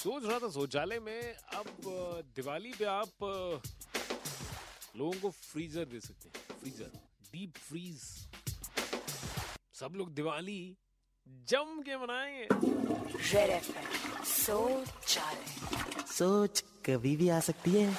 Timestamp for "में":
1.00-1.34